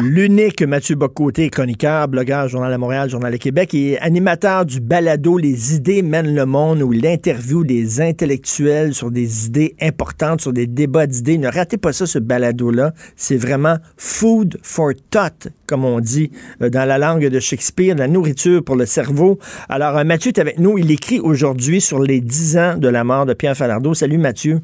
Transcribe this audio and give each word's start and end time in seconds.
L'unique 0.00 0.62
Mathieu 0.62 0.94
Bocoté, 0.94 1.50
chroniqueur, 1.50 2.06
blogueur, 2.06 2.46
Journal 2.46 2.72
de 2.72 2.76
Montréal, 2.76 3.10
Journal 3.10 3.32
de 3.32 3.36
Québec, 3.36 3.74
et 3.74 3.98
animateur 3.98 4.64
du 4.64 4.80
balado 4.80 5.36
Les 5.36 5.74
idées 5.74 6.02
mènent 6.02 6.32
le 6.32 6.46
monde, 6.46 6.80
où 6.80 6.92
il 6.92 7.04
interviewe 7.04 7.64
des 7.64 8.00
intellectuels 8.00 8.94
sur 8.94 9.10
des 9.10 9.46
idées 9.46 9.74
importantes, 9.80 10.40
sur 10.40 10.52
des 10.52 10.68
débats 10.68 11.08
d'idées. 11.08 11.38
Ne 11.38 11.48
ratez 11.48 11.76
pas 11.76 11.92
ça, 11.92 12.06
ce 12.06 12.20
balado-là. 12.20 12.92
C'est 13.16 13.36
vraiment 13.36 13.76
food 13.96 14.58
for 14.62 14.92
thought, 15.10 15.48
comme 15.66 15.84
on 15.84 15.98
dit 15.98 16.30
euh, 16.62 16.70
dans 16.70 16.88
la 16.88 16.98
langue 16.98 17.26
de 17.26 17.40
Shakespeare, 17.40 17.96
la 17.96 18.08
nourriture 18.08 18.62
pour 18.64 18.76
le 18.76 18.86
cerveau. 18.86 19.40
Alors, 19.68 19.98
euh, 19.98 20.04
Mathieu 20.04 20.28
est 20.28 20.38
avec 20.38 20.60
nous. 20.60 20.78
Il 20.78 20.90
écrit 20.92 21.18
aujourd'hui 21.18 21.80
sur 21.80 22.00
les 22.00 22.20
10 22.20 22.58
ans 22.58 22.76
de 22.76 22.88
la 22.88 23.02
mort 23.02 23.26
de 23.26 23.34
Pierre 23.34 23.56
Falardeau. 23.56 23.92
Salut, 23.92 24.18
Mathieu. 24.18 24.60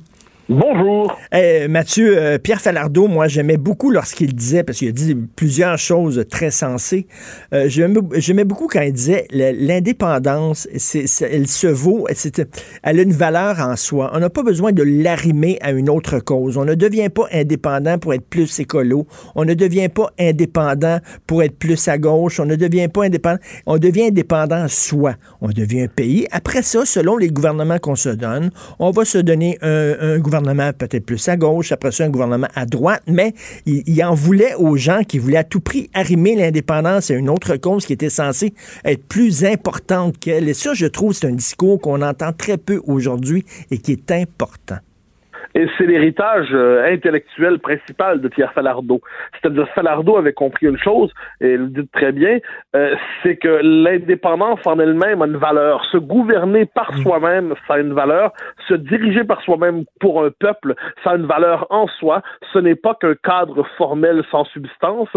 Bonjour. 0.50 1.16
Eh, 1.32 1.68
Mathieu, 1.68 2.18
euh, 2.18 2.38
Pierre 2.38 2.60
Falardeau, 2.60 3.06
moi, 3.06 3.28
j'aimais 3.28 3.56
beaucoup 3.56 3.92
lorsqu'il 3.92 4.34
disait, 4.34 4.64
parce 4.64 4.78
qu'il 4.78 4.88
a 4.88 4.90
dit 4.90 5.14
plusieurs 5.36 5.78
choses 5.78 6.24
très 6.28 6.50
sensées, 6.50 7.06
euh, 7.54 7.68
j'aimais 7.68 8.42
beaucoup 8.42 8.66
quand 8.66 8.80
il 8.80 8.92
disait 8.92 9.28
l'indépendance, 9.30 10.66
elle 10.72 11.46
se 11.46 11.68
vaut, 11.68 12.08
elle 12.82 12.98
a 12.98 13.02
une 13.02 13.12
valeur 13.12 13.60
en 13.60 13.76
soi. 13.76 14.10
On 14.12 14.18
n'a 14.18 14.28
pas 14.28 14.42
besoin 14.42 14.72
de 14.72 14.82
l'arrimer 14.82 15.56
à 15.62 15.70
une 15.70 15.88
autre 15.88 16.18
cause. 16.18 16.56
On 16.56 16.64
ne 16.64 16.74
devient 16.74 17.10
pas 17.10 17.28
indépendant 17.32 17.98
pour 17.98 18.12
être 18.12 18.26
plus 18.26 18.58
écolo. 18.58 19.06
On 19.36 19.44
ne 19.44 19.54
devient 19.54 19.88
pas 19.88 20.10
indépendant 20.18 20.98
pour 21.28 21.44
être 21.44 21.56
plus 21.56 21.86
à 21.86 21.96
gauche. 21.96 22.40
On 22.40 22.46
ne 22.46 22.56
devient 22.56 22.88
pas 22.88 23.04
indépendant. 23.04 23.38
On 23.66 23.78
devient 23.78 24.06
indépendant 24.08 24.66
soi. 24.66 25.14
On 25.42 25.50
devient 25.50 25.82
un 25.82 25.86
pays. 25.86 26.26
Après 26.32 26.62
ça, 26.62 26.84
selon 26.84 27.18
les 27.18 27.28
gouvernements 27.28 27.78
qu'on 27.78 27.94
se 27.94 28.08
donne, 28.08 28.50
on 28.80 28.90
va 28.90 29.04
se 29.04 29.18
donner 29.18 29.56
un, 29.62 29.94
un 30.00 30.18
gouvernement 30.18 30.39
peut-être 30.72 31.04
plus 31.04 31.28
à 31.28 31.36
gauche, 31.36 31.72
après 31.72 31.92
ça 31.92 32.04
un 32.04 32.10
gouvernement 32.10 32.48
à 32.54 32.66
droite, 32.66 33.02
mais 33.06 33.34
il, 33.66 34.02
en 34.04 34.14
voulait 34.14 34.54
aux 34.54 34.76
gens 34.76 35.02
qui 35.02 35.18
voulaient 35.18 35.38
à 35.38 35.44
tout 35.44 35.60
prix 35.60 35.90
arrimer 35.94 36.36
l'indépendance 36.36 37.10
à 37.10 37.14
une 37.14 37.28
autre 37.28 37.56
cause 37.56 37.86
qui 37.86 37.92
était 37.92 38.10
censée 38.10 38.54
être 38.84 39.04
plus 39.04 39.44
importante 39.44 40.18
qu'elle. 40.18 40.48
Et 40.48 40.54
ça, 40.54 40.74
je 40.74 40.86
trouve, 40.86 41.12
c'est 41.12 41.26
un 41.26 41.32
discours 41.32 41.80
qu'on 41.80 42.02
entend 42.02 42.32
très 42.32 42.56
peu 42.56 42.80
aujourd'hui 42.86 43.44
et 43.70 43.78
qui 43.78 43.92
est 43.92 44.10
important. 44.10 44.78
Et 45.54 45.66
c'est 45.76 45.86
l'héritage 45.86 46.48
euh, 46.52 46.92
intellectuel 46.92 47.58
principal 47.58 48.20
de 48.20 48.28
Pierre 48.28 48.52
Falardeau. 48.52 49.00
C'est-à-dire 49.32 49.68
Falardeau 49.74 50.16
avait 50.16 50.32
compris 50.32 50.66
une 50.66 50.78
chose, 50.78 51.12
et 51.40 51.52
il 51.52 51.60
le 51.60 51.66
dit 51.68 51.88
très 51.88 52.12
bien, 52.12 52.38
euh, 52.76 52.94
c'est 53.22 53.36
que 53.36 53.60
l'indépendance 53.62 54.60
en 54.64 54.78
elle-même 54.78 55.22
a 55.22 55.26
une 55.26 55.36
valeur. 55.36 55.84
Se 55.86 55.96
gouverner 55.96 56.66
par 56.66 56.92
mm. 56.92 57.02
soi-même, 57.02 57.54
ça 57.66 57.74
a 57.74 57.78
une 57.78 57.94
valeur. 57.94 58.32
Se 58.68 58.74
diriger 58.74 59.24
par 59.24 59.42
soi-même 59.42 59.84
pour 59.98 60.24
un 60.24 60.30
peuple, 60.30 60.74
ça 61.02 61.10
a 61.10 61.16
une 61.16 61.26
valeur 61.26 61.66
en 61.70 61.88
soi. 61.88 62.22
Ce 62.52 62.58
n'est 62.58 62.76
pas 62.76 62.94
qu'un 62.94 63.14
cadre 63.14 63.66
formel 63.76 64.22
sans 64.30 64.44
substance, 64.46 65.08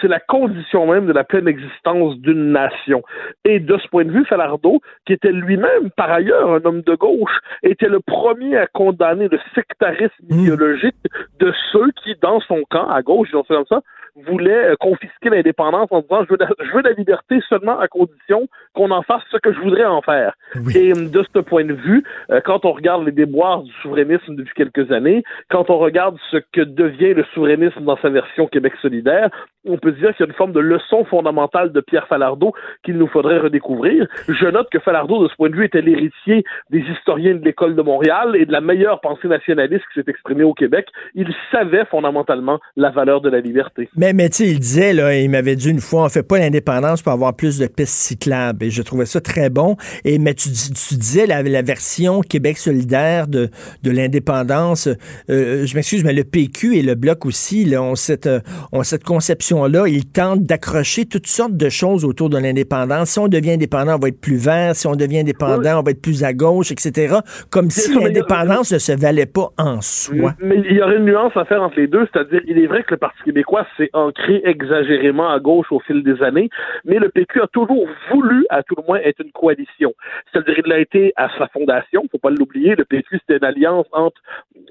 c'est 0.00 0.08
la 0.08 0.20
condition 0.20 0.86
même 0.86 1.06
de 1.06 1.12
la 1.12 1.24
pleine 1.24 1.48
existence 1.48 2.16
d'une 2.18 2.52
nation. 2.52 3.02
Et 3.44 3.58
de 3.58 3.76
ce 3.78 3.88
point 3.88 4.04
de 4.04 4.10
vue, 4.10 4.24
Falardeau, 4.24 4.80
qui 5.06 5.12
était 5.12 5.32
lui-même 5.32 5.90
par 5.96 6.10
ailleurs 6.10 6.52
un 6.52 6.64
homme 6.64 6.82
de 6.82 6.94
gauche, 6.94 7.38
était 7.62 7.88
le 7.88 8.00
premier 8.00 8.56
à 8.56 8.66
condamner 8.66 9.28
le 9.28 9.38
sectarisme 9.68 10.24
hmm. 10.28 10.38
idéologique 10.40 10.96
de 11.40 11.52
ceux 11.72 11.90
qui, 12.02 12.14
dans 12.20 12.40
son 12.40 12.62
camp, 12.70 12.88
à 12.88 13.02
gauche, 13.02 13.28
ils 13.32 13.36
ont 13.36 13.44
fait 13.44 13.54
comme 13.54 13.66
ça, 13.68 13.80
voulait 14.16 14.70
euh, 14.70 14.76
confisquer 14.78 15.30
l'indépendance 15.30 15.88
en 15.90 16.00
disant 16.00 16.24
je 16.24 16.30
veux, 16.30 16.36
la, 16.38 16.48
je 16.64 16.72
veux 16.72 16.82
la 16.82 16.92
liberté 16.92 17.40
seulement 17.48 17.78
à 17.78 17.88
condition 17.88 18.48
qu'on 18.72 18.90
en 18.90 19.02
fasse 19.02 19.22
ce 19.30 19.38
que 19.38 19.52
je 19.52 19.60
voudrais 19.60 19.84
en 19.84 20.02
faire. 20.02 20.34
Et 20.74 20.92
euh, 20.92 21.08
de 21.08 21.24
ce 21.34 21.40
point 21.40 21.64
de 21.64 21.74
vue, 21.74 22.04
euh, 22.30 22.40
quand 22.44 22.64
on 22.64 22.72
regarde 22.72 23.04
les 23.04 23.12
déboires 23.12 23.62
du 23.62 23.72
souverainisme 23.82 24.36
depuis 24.36 24.54
quelques 24.54 24.92
années, 24.92 25.24
quand 25.50 25.68
on 25.70 25.78
regarde 25.78 26.16
ce 26.30 26.36
que 26.52 26.60
devient 26.60 27.14
le 27.14 27.24
souverainisme 27.34 27.84
dans 27.84 27.96
sa 27.98 28.10
version 28.10 28.46
Québec 28.46 28.74
solidaire, 28.80 29.30
on 29.66 29.78
peut 29.78 29.92
dire 29.92 30.14
qu'il 30.14 30.20
y 30.20 30.28
a 30.28 30.30
une 30.30 30.36
forme 30.36 30.52
de 30.52 30.60
leçon 30.60 31.04
fondamentale 31.04 31.72
de 31.72 31.80
Pierre 31.80 32.06
Falardeau 32.06 32.52
qu'il 32.84 32.98
nous 32.98 33.08
faudrait 33.08 33.38
redécouvrir. 33.38 34.06
Je 34.28 34.46
note 34.46 34.68
que 34.70 34.78
Falardeau, 34.78 35.24
de 35.24 35.28
ce 35.28 35.36
point 35.36 35.48
de 35.48 35.56
vue, 35.56 35.64
était 35.64 35.80
l'héritier 35.80 36.44
des 36.70 36.80
historiens 36.80 37.34
de 37.34 37.44
l'école 37.44 37.74
de 37.74 37.82
Montréal 37.82 38.36
et 38.36 38.46
de 38.46 38.52
la 38.52 38.60
meilleure 38.60 39.00
pensée 39.00 39.26
nationaliste 39.54 39.84
qui 39.92 40.00
s'est 40.00 40.10
exprimée 40.10 40.44
au 40.44 40.54
Québec. 40.54 40.86
Il 41.14 41.26
savait 41.50 41.84
fondamentalement 41.90 42.60
la 42.76 42.90
valeur 42.90 43.20
de 43.20 43.28
la 43.28 43.40
liberté. 43.40 43.88
Mais, 43.96 44.12
mais 44.12 44.28
tu 44.28 44.36
sais, 44.36 44.50
il 44.50 44.60
disait, 44.60 44.92
là, 44.92 45.16
il 45.16 45.30
m'avait 45.30 45.56
dit 45.56 45.70
une 45.70 45.80
fois, 45.80 46.04
on 46.04 46.08
fait 46.08 46.22
pas 46.22 46.38
l'indépendance 46.38 47.02
pour 47.02 47.12
avoir 47.12 47.34
plus 47.34 47.58
de 47.58 47.66
pistes 47.66 47.94
cyclables. 47.94 48.64
Et 48.64 48.70
je 48.70 48.82
trouvais 48.82 49.06
ça 49.06 49.20
très 49.20 49.50
bon. 49.50 49.76
Et, 50.04 50.18
mais 50.18 50.34
tu, 50.34 50.50
tu 50.50 50.94
disais 50.94 51.26
la, 51.26 51.42
la, 51.42 51.62
version 51.62 52.20
Québec 52.20 52.58
solidaire 52.58 53.26
de, 53.26 53.48
de 53.82 53.90
l'indépendance. 53.90 54.88
Euh, 55.30 55.66
je 55.66 55.74
m'excuse, 55.74 56.04
mais 56.04 56.12
le 56.12 56.24
PQ 56.24 56.76
et 56.76 56.82
le 56.82 56.94
Bloc 56.94 57.24
aussi 57.24 57.64
là, 57.64 57.82
ont, 57.82 57.94
cette, 57.94 58.26
euh, 58.26 58.40
ont 58.72 58.82
cette 58.82 59.04
conception-là. 59.04 59.88
Ils 59.88 60.06
tentent 60.06 60.42
d'accrocher 60.42 61.06
toutes 61.06 61.26
sortes 61.26 61.56
de 61.56 61.68
choses 61.68 62.04
autour 62.04 62.28
de 62.28 62.38
l'indépendance. 62.38 63.10
Si 63.10 63.18
on 63.18 63.28
devient 63.28 63.52
indépendant, 63.52 63.96
on 63.96 63.98
va 63.98 64.08
être 64.08 64.20
plus 64.20 64.36
vert. 64.36 64.76
Si 64.76 64.86
on 64.86 64.96
devient 64.96 65.20
indépendant, 65.20 65.80
on 65.80 65.82
va 65.82 65.92
être 65.92 66.02
plus 66.02 66.24
à 66.24 66.32
gauche, 66.32 66.70
etc. 66.70 67.16
Comme 67.50 67.70
si 67.70 67.94
l'indépendance 67.94 68.72
ne 68.72 68.78
se 68.78 68.92
valait 68.92 69.26
pas 69.26 69.43
en 69.58 69.80
soi. 69.80 70.32
Mais 70.38 70.56
il 70.56 70.76
y 70.76 70.82
aurait 70.82 70.96
une 70.96 71.04
nuance 71.04 71.36
à 71.36 71.44
faire 71.44 71.62
entre 71.62 71.76
les 71.76 71.86
deux. 71.86 72.06
C'est-à-dire, 72.12 72.40
il 72.46 72.58
est 72.58 72.66
vrai 72.66 72.82
que 72.82 72.94
le 72.94 72.98
Parti 72.98 73.22
québécois 73.24 73.66
s'est 73.76 73.90
ancré 73.92 74.40
exagérément 74.44 75.28
à 75.28 75.38
gauche 75.38 75.70
au 75.70 75.80
fil 75.80 76.02
des 76.02 76.22
années, 76.22 76.50
mais 76.84 76.98
le 76.98 77.08
PQ 77.08 77.42
a 77.42 77.46
toujours 77.48 77.86
voulu, 78.10 78.46
à 78.50 78.62
tout 78.62 78.74
le 78.76 78.82
moins, 78.86 78.98
être 78.98 79.20
une 79.20 79.32
coalition. 79.32 79.94
C'est-à-dire, 80.32 80.58
il 80.64 80.68
l'a 80.68 80.78
été 80.78 81.12
à 81.16 81.28
sa 81.38 81.48
fondation, 81.48 82.04
faut 82.10 82.18
pas 82.18 82.30
l'oublier. 82.30 82.74
Le 82.76 82.84
PQ, 82.84 83.18
c'était 83.20 83.38
une 83.38 83.44
alliance 83.44 83.86
entre 83.92 84.20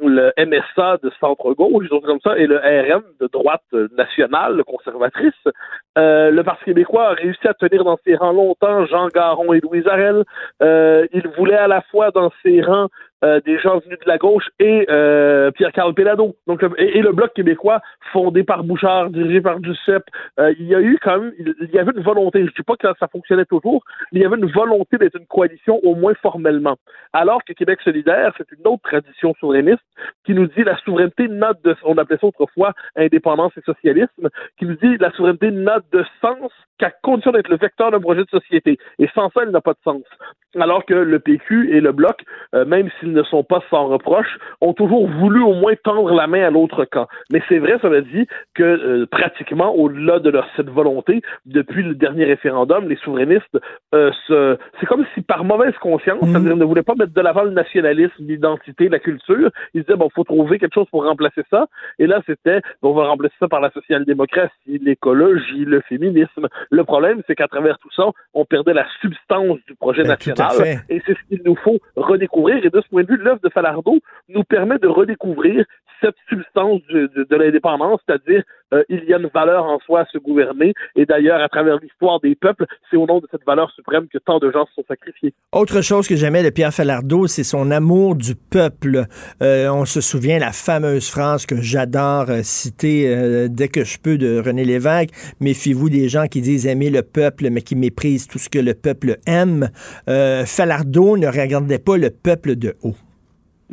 le 0.01 0.31
MSA 0.38 0.97
de 1.03 1.11
centre-gauche, 1.19 1.88
comme 1.90 2.19
ça, 2.22 2.38
et 2.38 2.47
le 2.47 2.57
RM 2.57 3.03
de 3.19 3.28
droite 3.28 3.61
nationale, 3.97 4.63
conservatrice. 4.66 5.34
Euh, 5.97 6.31
le 6.31 6.44
Parti 6.44 6.66
québécois 6.66 7.09
a 7.09 7.13
réussi 7.13 7.47
à 7.47 7.53
tenir 7.53 7.84
dans 7.84 7.97
ses 8.03 8.16
rangs 8.16 8.31
longtemps 8.31 8.85
Jean 8.88 9.07
Garon 9.07 9.53
et 9.53 9.59
Louise 9.59 9.88
Arel. 9.88 10.23
Euh, 10.61 11.05
il 11.13 11.28
voulait 11.38 11.57
à 11.57 11.67
la 11.67 11.81
fois 11.81 12.11
dans 12.11 12.31
ses 12.41 12.61
rangs 12.61 12.90
euh, 13.23 13.39
des 13.45 13.57
gens 13.59 13.79
venus 13.79 13.97
de 14.00 14.07
la 14.07 14.17
gauche 14.17 14.50
et 14.59 14.85
euh, 14.89 15.50
Pierre-Carl 15.51 15.94
Pellado. 15.94 16.35
Donc, 16.45 16.61
et, 16.78 17.01
le 17.01 17.13
Bloc 17.13 17.34
québécois, 17.34 17.79
fondé 18.11 18.44
par 18.44 18.66
Bouchard, 18.66 19.11
dirigé 19.11 19.39
par 19.39 19.63
Giuseppe, 19.63 20.09
euh, 20.41 20.53
il 20.59 20.67
y 20.67 20.75
a 20.75 20.81
eu 20.81 21.00
quand 21.01 21.19
même, 21.19 21.31
il 21.39 21.69
y 21.72 21.79
avait 21.79 21.94
une 21.95 22.03
volonté, 22.03 22.39
je 22.39 22.45
ne 22.45 22.50
dis 22.50 22.63
pas 22.63 22.75
que 22.75 22.88
ça 23.00 23.07
fonctionnait 23.07 23.45
toujours, 23.45 23.81
mais 24.11 24.19
il 24.19 24.23
y 24.23 24.25
avait 24.25 24.35
une 24.35 24.51
volonté 24.51 24.97
d'être 24.97 25.17
une 25.17 25.25
coalition, 25.25 25.79
au 25.84 25.95
moins 25.95 26.13
formellement. 26.16 26.75
Alors 27.13 27.44
que 27.45 27.53
Québec 27.53 27.79
solidaire, 27.81 28.34
c'est 28.38 28.51
une 28.51 28.67
autre 28.67 28.84
tradition 28.84 29.34
souverainiste 29.40 29.84
qui 30.25 30.34
nous 30.34 30.47
dit 30.47 30.63
la 30.66 30.78
souveraineté 30.79 31.29
n'a 31.29 31.53
de, 31.63 31.78
on 31.84 31.97
appelait 31.97 32.17
ça 32.19 32.28
autrefois 32.28 32.73
indépendance 32.97 33.53
et 33.57 33.61
socialisme, 33.61 34.29
qui 34.57 34.66
nous 34.66 34.75
dit 34.75 34.97
la 34.97 35.11
souveraineté 35.11 35.50
n'a 35.51 35.79
de 35.94 36.03
sens 36.19 36.51
qu'à 36.78 36.91
condition 37.03 37.31
d'être 37.31 37.50
le 37.50 37.57
vecteur 37.57 37.91
d'un 37.91 38.01
projet 38.01 38.23
de 38.23 38.29
société. 38.29 38.78
Et 39.00 39.07
sans 39.16 39.29
ça, 39.29 39.44
elle 39.44 39.51
n'a 39.51 39.61
pas 39.61 39.73
de 39.73 39.79
sens. 39.85 40.03
Alors 40.59 40.85
que 40.85 40.94
le 40.94 41.19
PQ 41.19 41.75
et 41.75 41.81
le 41.81 41.91
Bloc, 41.91 42.22
même 42.53 42.90
s'ils 43.00 43.12
ne 43.13 43.24
sont 43.24 43.44
pas 43.44 43.62
sans 43.69 43.88
reproche, 43.88 44.38
ont 44.62 44.74
toujours 44.74 45.07
voulu 45.07 45.41
au 45.41 45.53
moins 45.53 45.74
tendre 45.84 46.13
la 46.13 46.28
main 46.28 46.44
à 46.44 46.50
l'autre 46.50 46.85
camp. 46.85 47.07
Mais 47.31 47.41
c'est 47.50 47.59
vrai, 47.59 47.78
cela 47.81 48.01
dit, 48.01 48.28
que 48.53 48.63
euh, 48.63 49.06
pratiquement 49.09 49.74
au-delà 49.75 50.19
de 50.19 50.29
leur, 50.29 50.47
cette 50.55 50.70
volonté, 50.70 51.22
depuis 51.46 51.84
le 51.84 51.96
dernier 51.96 52.26
référendum, 52.26 52.88
les 52.88 52.96
souverainistes, 52.97 53.58
euh, 53.93 54.11
se, 54.28 54.58
c'est 54.79 54.85
comme 54.85 55.05
si 55.14 55.22
par 55.22 55.43
mauvaise 55.43 55.76
conscience, 55.82 56.22
mhm. 56.22 56.32
c'est-à-dire 56.32 56.58
ne 56.58 56.66
voulaient 56.66 56.84
pas 56.84 56.96
mettre 56.96 57.14
de 57.14 57.22
l'avant 57.22 57.43
le 57.43 57.52
nationalisme, 57.52 58.14
l'identité, 58.20 58.90
la 58.90 58.99
culture. 58.99 59.49
Ils 59.73 59.82
disaient, 59.84 59.97
bon, 59.97 60.09
faut 60.14 60.23
trouver 60.23 60.59
quelque 60.59 60.73
chose 60.73 60.88
pour 60.91 61.05
remplacer 61.05 61.41
ça. 61.49 61.67
Et 61.99 62.08
là, 62.08 62.22
c'était, 62.26 62.61
on 62.82 62.93
va 62.93 63.08
remplacer 63.08 63.35
ça 63.40 63.47
par 63.47 63.61
la 63.61 63.72
social-démocratie, 63.72 64.79
l'écologie, 64.82 65.66
le 65.66 65.82
féminisme. 65.82 66.47
Le 66.70 66.84
problème, 66.84 67.22
c'est 67.28 67.35
qu'à 67.35 67.47
travers 67.47 67.78
tout 67.79 67.91
ça, 67.96 68.05
on 68.34 68.46
perdait 68.46 68.73
la 68.73 68.85
substance 69.02 69.59
du 69.67 69.76
projet 69.76 70.03
ben, 70.03 70.09
national. 70.09 70.52
Et 70.90 71.02
c'est 71.05 71.14
ce 71.14 71.28
qu'il 71.29 71.41
nous 71.46 71.55
faut 71.55 71.79
redécouvrir. 71.96 72.64
Et 72.64 72.70
de 72.70 72.82
ce 72.82 72.92
point 72.93 73.03
de 73.03 73.07
vue, 73.07 73.17
l'œuvre 73.17 73.41
de 73.41 73.49
Falardeau 73.49 73.99
nous 74.29 74.43
permet 74.43 74.78
de 74.78 74.87
redécouvrir 74.87 75.66
cette 76.03 76.16
substance 76.29 76.82
de 76.90 77.35
l'indépendance, 77.35 78.02
c'est-à-dire 78.05 78.44
euh, 78.73 78.84
il 78.90 79.03
y 79.05 79.14
a 79.14 79.17
une 79.17 79.29
valeur 79.34 79.66
en 79.66 79.79
soi 79.79 80.02
à 80.02 80.05
se 80.05 80.17
gouverner. 80.17 80.73
Et 80.96 81.05
d'ailleurs, 81.05 81.41
à 81.41 81.50
travers 81.50 81.78
l'histoire 81.79 82.20
des 82.20 82.35
peuples, 82.35 82.66
c'est 82.90 82.97
au 82.97 83.05
nom 83.05 83.20
de 83.20 83.28
cette 83.32 83.46
valeur 83.46 83.72
suprême 83.72 84.08
que 84.11 84.17
tant 84.17 84.40
de 84.40 84.52
gens 84.52 84.66
se 84.67 84.73
sont 84.76 84.85
sacrifiés. 84.88 85.34
Autre 85.52 85.82
chose 85.82 86.08
que 86.08 86.16
j'aimais 86.16 86.44
de 86.44 86.50
Pierre 86.50 86.73
Falardeau, 86.73 87.28
c'est 87.28 87.44
son 87.44 87.72
amour 87.72 88.16
du 88.16 88.35
peuple. 88.35 89.05
Euh, 89.41 89.70
on 89.70 89.85
se 89.85 90.02
souvient 90.02 90.40
la 90.40 90.52
fameuse 90.52 91.09
phrase 91.09 91.46
que 91.46 91.55
j'adore 91.61 92.29
euh, 92.29 92.40
citer 92.41 92.94
dès 93.50 93.67
que 93.67 93.84
je 93.84 94.00
peux 94.00 94.17
de 94.17 94.41
René 94.44 94.66
Lévesque. 94.66 95.11
Méfiez-vous 95.40 95.90
des 95.90 96.09
gens 96.09 96.28
qui 96.28 96.41
disent 96.41 96.67
aimer 96.67 96.90
le 96.90 97.02
peuple, 97.02 97.50
mais 97.50 97.61
qui 97.61 97.76
méprisent 97.76 98.28
tout 98.28 98.40
ce 98.40 98.50
que 98.50 98.59
le 98.59 98.73
peuple 98.73 99.17
aime. 99.28 99.70
Falardeau 100.46 101.17
ne 101.17 101.28
regardait 101.28 101.79
pas 101.79 101.97
le 101.97 102.09
peuple 102.09 102.55
de 102.55 102.76
haut. 102.84 102.96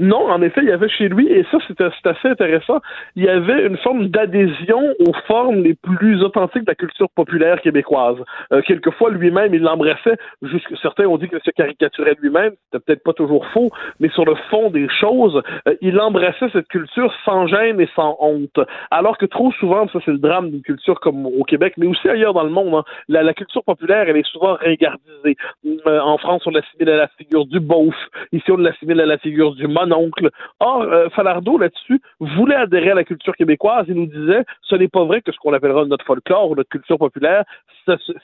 Non, 0.00 0.30
en 0.30 0.40
effet, 0.40 0.62
il 0.62 0.68
y 0.68 0.72
avait 0.72 0.88
chez 0.88 1.10
lui, 1.10 1.30
et 1.30 1.44
ça, 1.50 1.58
c'est 1.68 2.06
assez 2.06 2.28
intéressant, 2.28 2.80
il 3.16 3.24
y 3.24 3.28
avait 3.28 3.66
une 3.66 3.76
forme 3.76 4.08
d'adhésion 4.08 4.94
aux 4.98 5.12
formes 5.26 5.62
les 5.62 5.74
plus 5.74 6.22
authentiques 6.22 6.62
de 6.62 6.70
la 6.70 6.74
culture 6.74 7.10
populaire 7.10 7.60
québécoise. 7.60 8.16
Euh, 8.50 8.62
quelquefois, 8.62 9.10
lui-même, 9.10 9.54
il 9.54 9.60
l'embrassait, 9.60 10.16
certains 10.80 11.04
ont 11.04 11.18
dit 11.18 11.28
qu'il 11.28 11.38
se 11.44 11.50
caricaturait 11.50 12.16
lui-même, 12.18 12.52
c'était 12.64 12.82
peut-être 12.82 13.02
pas 13.02 13.12
toujours 13.12 13.46
faux, 13.48 13.68
mais 14.00 14.08
sur 14.08 14.24
le 14.24 14.36
fond 14.48 14.70
des 14.70 14.88
choses, 14.88 15.42
euh, 15.68 15.74
il 15.82 16.00
embrassait 16.00 16.48
cette 16.50 16.68
culture 16.68 17.12
sans 17.26 17.46
gêne 17.46 17.78
et 17.78 17.88
sans 17.94 18.16
honte. 18.20 18.58
Alors 18.90 19.18
que 19.18 19.26
trop 19.26 19.52
souvent, 19.52 19.86
ça 19.88 19.98
c'est 20.06 20.12
le 20.12 20.18
drame 20.18 20.50
d'une 20.50 20.62
culture 20.62 20.98
comme 21.00 21.26
au 21.26 21.44
Québec, 21.44 21.74
mais 21.76 21.86
aussi 21.86 22.08
ailleurs 22.08 22.32
dans 22.32 22.44
le 22.44 22.50
monde, 22.50 22.74
hein, 22.74 22.84
la, 23.08 23.34
culture 23.34 23.64
populaire, 23.64 24.08
elle 24.08 24.16
est 24.16 24.26
souvent 24.26 24.54
ringardisée. 24.54 25.36
Euh, 25.86 26.00
en 26.00 26.16
France, 26.16 26.46
on 26.46 26.50
l'assimile 26.50 26.88
à 26.88 26.96
la 26.96 27.08
figure 27.18 27.44
du 27.44 27.60
beauf, 27.60 27.94
ici 28.32 28.50
on 28.50 28.56
l'assimile 28.56 29.00
à 29.02 29.06
la 29.06 29.18
figure 29.18 29.54
du 29.54 29.66
mon 29.66 29.89
oncle. 29.92 30.30
Or, 30.60 30.82
euh, 30.82 31.08
Falardeau, 31.10 31.58
là-dessus, 31.58 32.00
voulait 32.20 32.54
adhérer 32.54 32.90
à 32.90 32.94
la 32.94 33.04
culture 33.04 33.36
québécoise. 33.36 33.86
Il 33.88 33.94
nous 33.94 34.06
disait, 34.06 34.44
ce 34.62 34.76
n'est 34.76 34.88
pas 34.88 35.04
vrai 35.04 35.22
que 35.22 35.32
ce 35.32 35.38
qu'on 35.38 35.52
appellera 35.52 35.84
notre 35.84 36.04
folklore 36.04 36.50
ou 36.50 36.54
notre 36.54 36.68
culture 36.68 36.98
populaire, 36.98 37.44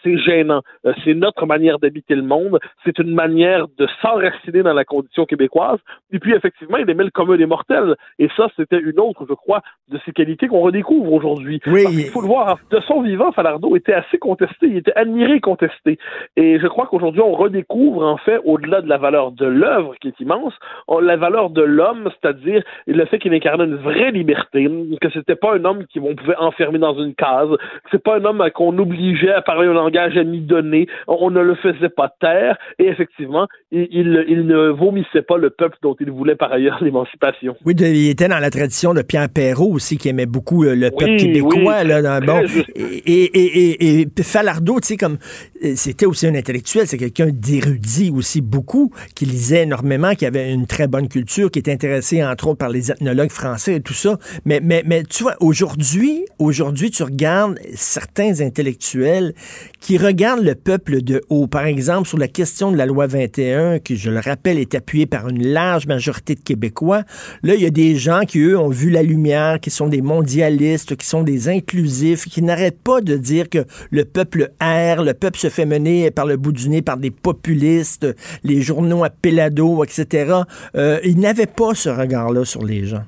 c'est 0.03 0.19
gênant. 0.19 0.63
Euh, 0.85 0.93
c'est 1.05 1.15
notre 1.15 1.47
manière 1.47 1.79
d'habiter 1.79 2.15
le 2.15 2.23
monde. 2.23 2.59
C'est 2.85 2.99
une 2.99 3.15
manière 3.15 3.67
de 3.79 3.87
s'enraciner 4.03 4.63
dans 4.63 4.73
la 4.73 4.85
condition 4.85 5.25
québécoise. 5.25 5.79
Et 6.13 6.19
puis, 6.19 6.35
effectivement, 6.35 6.77
il 6.79 6.89
aimait 6.89 7.05
le 7.05 7.11
commun 7.11 7.37
des 7.37 7.47
mortels. 7.47 7.97
Et 8.19 8.29
ça, 8.37 8.49
c'était 8.57 8.79
une 8.79 9.01
autre, 9.01 9.27
je 9.29 9.35
crois, 9.35 9.63
de 9.89 9.99
ses 10.05 10.13
qualités 10.13 10.49
qu'on 10.49 10.61
redécouvre 10.61 11.13
aujourd'hui. 11.13 11.61
Oui. 11.67 11.85
il 11.91 12.11
faut 12.11 12.21
le 12.21 12.29
voir, 12.29 12.59
de 12.71 12.81
son 12.81 13.03
vivant, 13.03 13.33
Falardeau 13.33 13.77
était 13.77 13.95
assez 13.95 14.19
contesté. 14.19 14.67
Il 14.67 14.77
était 14.77 14.95
admiré, 14.95 15.41
contesté. 15.41 15.99
Et 16.37 16.59
je 16.59 16.67
crois 16.67 16.87
qu'aujourd'hui, 16.87 17.23
on 17.23 17.33
redécouvre, 17.33 18.05
en 18.05 18.17
fait, 18.19 18.41
au-delà 18.45 18.81
de 18.81 18.89
la 18.89 18.99
valeur 18.99 19.33
de 19.33 19.47
l'œuvre, 19.47 19.95
qui 20.01 20.09
est 20.09 20.21
immense, 20.21 20.55
la 21.01 21.17
valeur 21.17 21.46
de 21.51 21.63
l'homme, 21.63 22.11
c'est-à-dire 22.21 22.63
le 22.87 23.05
fait 23.07 23.19
qu'il 23.19 23.33
incarnait 23.33 23.65
une 23.65 23.77
vraie 23.77 24.11
liberté, 24.11 24.69
que 25.01 25.11
c'était 25.11 25.37
pas 25.37 25.55
un 25.55 25.65
homme 25.65 25.85
qu'on 25.95 26.15
pouvait 26.15 26.37
enfermer 26.37 26.79
dans 26.79 26.99
une 26.99 27.15
case, 27.15 27.49
que 27.51 27.89
c'est 27.91 28.03
pas 28.03 28.19
un 28.19 28.25
homme 28.25 28.43
qu'on 28.55 28.77
obligeait 28.79 29.33
à 29.33 29.43
parler 29.43 29.69
un 29.69 29.73
langage 29.73 30.17
à 30.17 30.25
mi-donné, 30.25 30.87
on 31.07 31.31
ne 31.31 31.41
le 31.41 31.55
faisait 31.57 31.89
pas 31.89 32.13
taire, 32.21 32.57
et 32.79 32.87
effectivement, 32.87 33.47
il, 33.71 34.11
ne 34.47 34.69
vomissait 34.69 35.23
pas 35.23 35.39
le 35.39 35.51
peuple 35.51 35.77
dont 35.83 35.97
il 36.01 36.11
voulait 36.11 36.37
par 36.37 36.53
ailleurs 36.53 36.79
l'émancipation. 36.83 37.57
Oui, 37.65 37.75
il 37.79 38.11
était 38.11 38.29
dans 38.29 38.39
la 38.39 38.51
tradition 38.51 38.95
de 38.95 39.03
Pierre 39.03 39.29
Perrault 39.29 39.73
aussi, 39.73 39.99
qui 39.99 40.09
aimait 40.09 40.27
beaucoup 40.27 40.65
euh, 40.65 40.75
le 40.75 40.91
peuple 40.91 41.17
québécois. 41.17 41.85
là, 41.85 42.21
bon, 42.21 42.43
et, 42.77 43.25
et, 43.25 44.01
et, 44.01 44.07
Falardeau, 44.23 44.81
tu 44.81 44.89
sais, 44.89 44.97
comme 44.97 45.19
euh, 45.65 45.73
c'était 45.77 46.07
aussi 46.07 46.27
un 46.27 46.35
intellectuel, 46.35 46.87
c'est 46.87 46.99
quelqu'un 46.99 47.29
d'érudit 47.33 48.13
aussi 48.15 48.41
beaucoup, 48.41 48.93
qui 49.15 49.25
lisait 49.25 49.63
énormément, 49.63 50.15
qui 50.15 50.27
avait 50.27 50.53
une 50.53 50.67
très 50.67 50.89
bonne 50.89 51.09
culture, 51.09 51.36
qui 51.51 51.59
est 51.59 51.69
intéressé, 51.69 52.25
entre 52.25 52.49
autres, 52.49 52.59
par 52.59 52.71
les 52.71 52.91
ethnologues 52.91 53.31
français 53.31 53.77
et 53.77 53.81
tout 53.81 53.95
ça. 53.95 54.19
Mais, 54.45 54.61
mais, 54.63 54.83
mais 54.87 55.03
tu 55.05 55.23
vois, 55.23 55.37
aujourd'hui, 55.41 56.25
aujourd'hui, 56.39 56.91
tu 56.91 57.03
regardes 57.03 57.59
certains 57.75 58.41
intellectuels 58.41 59.35
qui 59.81 59.99
regardent 59.99 60.45
le 60.45 60.55
peuple 60.55 61.03
de 61.03 61.23
haut. 61.29 61.47
Par 61.47 61.67
exemple, 61.67 62.09
sur 62.09 62.19
la 62.19 62.29
question 62.29 62.73
de 62.73 62.77
la 62.77 62.87
loi 62.87 63.07
21, 63.07 63.79
qui, 63.79 63.97
je 63.97 64.11
le 64.11 64.21
rappelle, 64.21 64.59
est 64.59 64.75
appuyée 64.75 65.07
par 65.07 65.29
une 65.29 65.47
large 65.47 65.87
majorité 65.87 66.35
de 66.35 66.41
Québécois. 66.41 67.03
Là, 67.43 67.55
il 67.55 67.63
y 67.63 67.67
a 67.67 67.71
des 67.71 67.97
gens 67.97 68.23
qui, 68.27 68.41
eux, 68.41 68.59
ont 68.59 68.69
vu 68.69 68.91
la 68.91 69.03
lumière, 69.03 69.61
qui 69.61 69.71
sont 69.71 69.89
des 69.89 70.03
mondialistes, 70.03 70.97
qui 70.97 71.07
sont 71.07 71.23
des 71.23 71.49
inclusifs, 71.49 72.25
qui 72.25 72.43
n'arrêtent 72.43 72.81
pas 72.81 73.01
de 73.01 73.17
dire 73.17 73.49
que 73.49 73.65
le 73.91 74.05
peuple 74.05 74.51
erre, 74.61 75.03
le 75.03 75.15
peuple 75.15 75.39
se 75.39 75.49
fait 75.49 75.67
mener 75.67 76.11
par 76.11 76.27
le 76.27 76.37
bout 76.37 76.53
du 76.53 76.69
nez 76.69 76.83
par 76.83 76.97
des 76.97 77.11
populistes, 77.11 78.07
les 78.43 78.61
journaux 78.61 79.05
à 79.05 79.11
Pelado, 79.11 79.85
etc. 79.85 80.33
Euh, 80.77 81.01
ils 81.05 81.19
n'avaient 81.27 81.47
pas 81.47 81.75
ce 81.75 81.89
regard-là 81.89 82.45
sur 82.45 82.65
les 82.65 82.85
gens. 82.85 83.05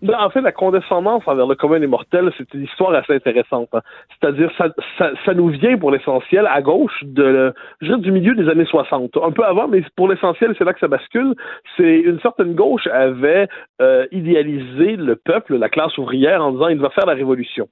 Ben, 0.00 0.14
en 0.20 0.30
fait, 0.30 0.40
la 0.40 0.52
condescendance 0.52 1.24
envers 1.26 1.46
le 1.46 1.56
commun 1.56 1.80
des 1.80 1.88
mortels, 1.88 2.30
c'est 2.38 2.54
une 2.54 2.64
histoire 2.64 2.94
assez 2.94 3.14
intéressante. 3.14 3.68
Hein. 3.72 3.80
C'est-à-dire, 4.10 4.50
ça, 4.56 4.68
ça, 5.24 5.34
nous 5.34 5.48
vient 5.48 5.76
pour 5.76 5.90
l'essentiel 5.90 6.46
à 6.46 6.62
gauche 6.62 7.02
juste 7.80 8.00
du 8.00 8.12
milieu 8.12 8.34
des 8.36 8.48
années 8.48 8.64
60. 8.64 9.16
Un 9.16 9.32
peu 9.32 9.44
avant, 9.44 9.66
mais 9.66 9.82
pour 9.96 10.08
l'essentiel, 10.08 10.54
c'est 10.56 10.64
là 10.64 10.72
que 10.72 10.78
ça 10.78 10.86
bascule. 10.86 11.34
C'est 11.76 11.98
une 11.98 12.20
certaine 12.20 12.54
gauche 12.54 12.86
avait 12.86 13.48
euh, 13.82 14.06
idéalisé 14.12 14.94
le 14.94 15.16
peuple, 15.16 15.56
la 15.56 15.68
classe 15.68 15.98
ouvrière, 15.98 16.44
en 16.44 16.52
disant 16.52 16.68
il 16.68 16.78
va 16.78 16.90
faire 16.90 17.06
la 17.06 17.14
révolution. 17.14 17.68